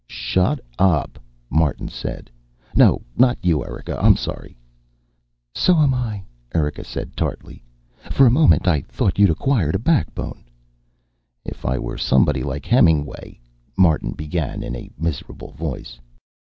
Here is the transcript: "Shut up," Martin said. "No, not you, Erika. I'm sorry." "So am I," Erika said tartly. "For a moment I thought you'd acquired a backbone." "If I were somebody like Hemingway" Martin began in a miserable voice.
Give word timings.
"Shut 0.07 0.59
up," 0.79 1.19
Martin 1.51 1.87
said. 1.87 2.31
"No, 2.73 3.03
not 3.15 3.37
you, 3.43 3.63
Erika. 3.63 3.99
I'm 4.03 4.15
sorry." 4.15 4.57
"So 5.53 5.77
am 5.77 5.93
I," 5.93 6.23
Erika 6.55 6.83
said 6.83 7.15
tartly. 7.15 7.61
"For 8.09 8.25
a 8.25 8.31
moment 8.31 8.67
I 8.67 8.81
thought 8.81 9.19
you'd 9.19 9.29
acquired 9.29 9.75
a 9.75 9.77
backbone." 9.77 10.43
"If 11.45 11.65
I 11.67 11.77
were 11.77 11.99
somebody 11.99 12.41
like 12.41 12.65
Hemingway" 12.65 13.39
Martin 13.77 14.13
began 14.13 14.63
in 14.63 14.75
a 14.75 14.89
miserable 14.97 15.51
voice. 15.51 15.99